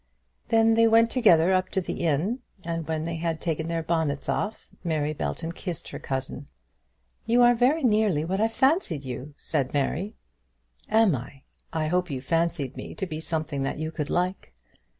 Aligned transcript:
Then 0.47 0.73
they 0.73 0.87
went 0.87 1.11
together 1.11 1.53
up 1.53 1.69
to 1.69 1.79
the 1.79 2.03
inn; 2.03 2.39
and 2.65 2.87
when 2.87 3.03
they 3.03 3.17
had 3.17 3.39
taken 3.39 3.67
their 3.67 3.83
bonnets 3.83 4.27
off, 4.27 4.65
Mary 4.83 5.13
Belton 5.13 5.51
kissed 5.51 5.89
her 5.89 5.99
cousin. 5.99 6.47
"You 7.27 7.43
are 7.43 7.53
very 7.53 7.83
nearly 7.83 8.25
what 8.25 8.41
I 8.41 8.47
fancied 8.47 9.05
you," 9.05 9.35
said 9.37 9.75
Mary. 9.75 10.15
"Am 10.89 11.15
I? 11.15 11.43
I 11.71 11.85
hope 11.89 12.09
you 12.09 12.19
fancied 12.19 12.75
me 12.75 12.95
to 12.95 13.05
be 13.05 13.19
something 13.19 13.61
that 13.61 13.77
you 13.77 13.91
could 13.91 14.09
like." 14.09 14.51